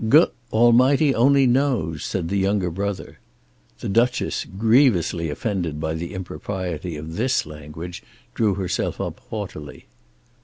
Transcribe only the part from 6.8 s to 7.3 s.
of